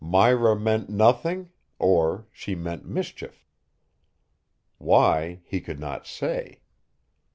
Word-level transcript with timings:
Myra 0.03 0.59
meant 0.59 0.89
nothing 0.89 1.51
or 1.77 2.25
she 2.31 2.55
meant 2.55 2.87
mischief. 2.87 3.45
Why, 4.79 5.41
he 5.45 5.61
could 5.61 5.79
not 5.79 6.07
say. 6.07 6.61